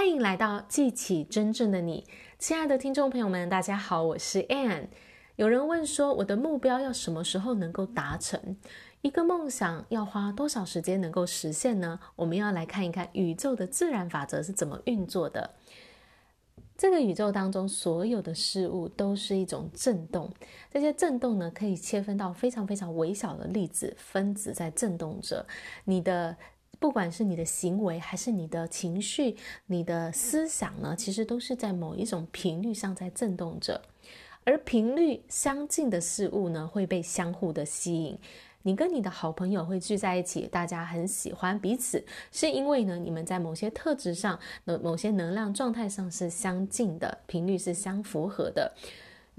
[0.00, 2.06] 欢迎来到记起真正的你，
[2.38, 4.86] 亲爱的听众朋友们，大家好，我是 Anne。
[5.36, 8.56] 有人问说，我的目标要什么时候能够达成？
[9.02, 12.00] 一个梦想要花多少时间能够实现呢？
[12.16, 15.50] 我们要来看一看宇宙的自然法则是怎么运作的。
[16.78, 20.32] 这个宇宙当中所有的事物都是一种震动，
[20.72, 25.44] 这些震动呢，可以切分到非常非常微小的粒子分子在震动着。
[25.84, 26.34] 你的
[26.80, 29.36] 不管是你的行为，还是你的情绪、
[29.66, 33.80] 你的思想呢，其实都是在某一种频率上在震动着。
[34.44, 38.18] 而频率相近的事物呢，会被相互的吸引。
[38.62, 48.72] 你跟你的好朋友会聚在一起，大家很喜欢彼此，是因为呢，你们在某些特质上、某某些能量状态上是相近的，频率是相符合的。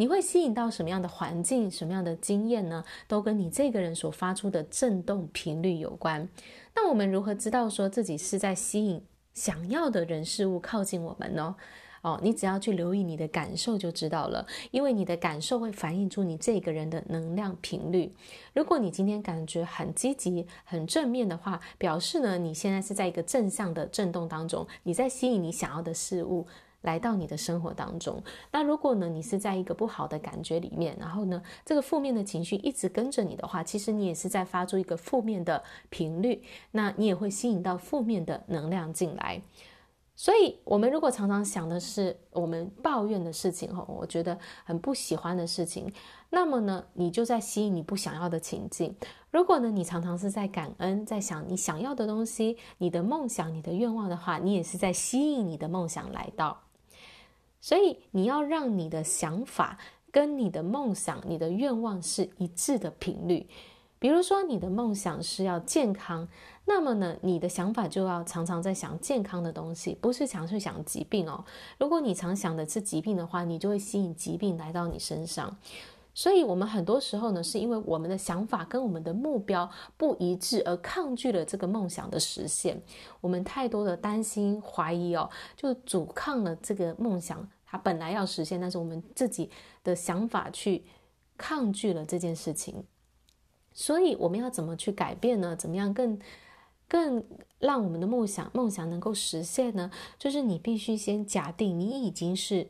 [0.02, 2.84] 你会吸引到什么样的环境、什么样的经验呢？
[3.08, 6.28] 都跟你这个人所发出的振动频率有关。
[6.73, 9.00] 那我们如何知道说自己是在吸引
[9.36, 11.56] 想要的人事物靠近我们呢？
[12.02, 18.12] 哦，你只要去留意你的感受就知道了，因为你的感受会反映出你这个人的能量频率。
[18.56, 26.47] 如果你今天感觉很积极、很正面的话，表示呢，你现在是在一个正向的震动当中，你在吸引你想要的事物
[26.82, 28.22] 来到你的生活当中。
[28.52, 39.42] 那如果呢，你是在一个不好的感觉里面，然后呢，这个负面的情绪一直跟着你的话，其实你也是在发出一个负面的频率，那你也会吸引到负面的能量进来。
[40.14, 45.92] 所以，我们如果常常想的是我们抱怨的事情，哈，我觉得很不喜欢的事情，
[46.30, 48.96] 那么呢，你就在吸引你不想要的情境。
[49.32, 56.62] 如果呢，你常常是在感恩，在想你想要的东西、你的梦想、你的愿望的话，你也是在吸引你的梦想来到。
[57.62, 59.78] 所以，你要让你的想法
[60.12, 63.48] 跟你的梦想、你的愿望是一致的频率。
[64.00, 66.28] 比如说，你的梦想是要健康。
[66.66, 71.45] 那么呢，你的想法就要常常在想健康的东西，不是常去想疾病哦。
[71.78, 75.56] 如果你常想的是疾病的话，你就会吸引疾病来到你身上。
[76.14, 82.81] 所以，我们很多时候呢，是因为我们的想法跟我们的目标不一致，而抗拒了这个梦想的实现。
[83.22, 89.50] 我们太多的担心、怀疑哦，就阻抗了这个梦想，它本来要实现，但是我们自己
[89.84, 90.84] 的想法去
[91.38, 92.84] 抗拒了这件事情。
[93.74, 95.56] 所以，我们要怎么去改变呢？
[95.56, 96.20] 怎么样更？
[96.88, 97.24] 更
[97.59, 99.90] 让我们的梦想梦想能够实现呢，
[100.20, 102.68] 就是你必须先假定你已经是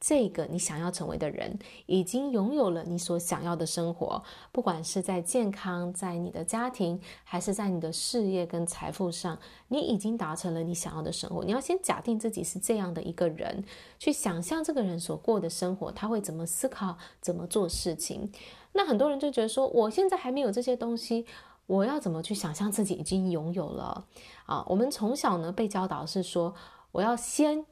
[0.00, 9.38] 这个你想要成为的人，已经拥有了你所想要的生活，不管是在健康，在你的家庭，还是在你的事业跟财富上，
[9.68, 11.44] 你已经达成了你想要的生活。
[11.44, 13.62] 你要先假定自己是这样的一个人，
[13.98, 18.32] 去想象这个人所过的生活，他会怎么思考，怎么做事情。
[18.72, 21.26] 那很多人就觉得说，我现在还没有这些东西。
[21.66, 24.04] 我要怎么去想象自己已经拥有了
[24.46, 24.64] 啊？
[24.66, 26.52] 我们从小呢被教导是说，
[26.90, 27.64] 我要先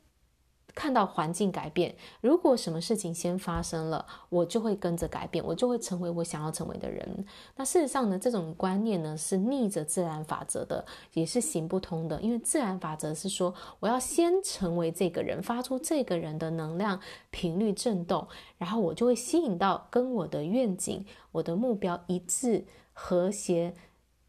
[0.74, 7.24] 看到环境改变，如果什么事情先发生了，我就会跟着改变，我就会成为我想要成为的人。
[7.56, 10.84] 那事实上呢，这种观念呢是逆着自然法则的，
[11.14, 12.20] 也是行不通的。
[12.20, 17.00] 因为自然法则是说，我要先成为这个人，发出这个人的能量
[17.30, 23.74] 频率震动，然后我就会吸引到跟我的愿景、我的目标一致、和谐。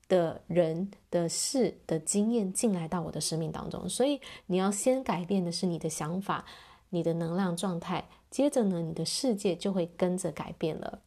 [0.10, 6.44] 的人的事的经验进来到我的生命当中，所以你要先改变的是你的想法，
[6.90, 11.00] 你的能量状态，接着呢，你的世界就会跟着改变了。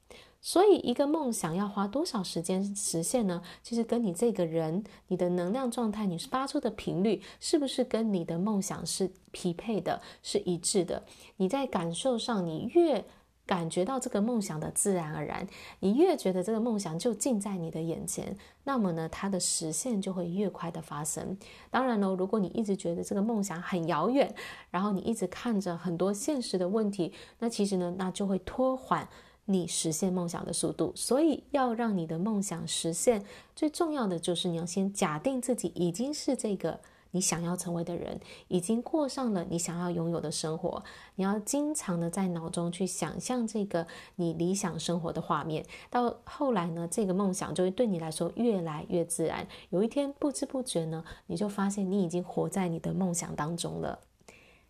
[0.45, 3.41] 所以，一个梦想要花多少时间实现呢？
[3.63, 11.05] 其实跟你这个人、你的能量状态、你发出的频率，是不是跟你的梦想是匹配的、是一致的？
[11.37, 13.05] 你在感受上，你越
[13.45, 15.47] 感觉到这个梦想的自然而然，
[15.81, 21.37] 你越觉得这个梦想就近在你的眼前，那么呢，它的实现就会越快的发生。
[21.71, 24.33] 当然喽，如果你一直觉得这个梦想很遥远，
[24.71, 29.07] 然后你一直看着很多现实的问题，那其实呢，那就会拖缓
[29.45, 30.93] 你实现梦想的速度。
[30.95, 33.25] 所以，要让你的梦想实现，
[33.57, 36.79] 最重要的就是你要先假定自己已经是这个。
[37.13, 40.83] 你想要成为的人，已经过上了你想要拥有的生活。
[41.15, 43.87] 你要经常的在脑中去想象这个
[44.17, 45.65] 你理想生活的画面。
[45.89, 49.47] 到后来呢，这个梦想就会对你来说越来越自然。
[49.71, 54.01] 有一天不知不觉呢，你就发现你已经活在你的梦想当中了。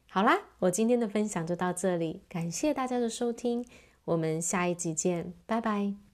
[0.09, 3.65] 好啦，我今天的分享就到这里，感谢大家的收听，
[4.05, 6.12] 我们下一集见，拜拜。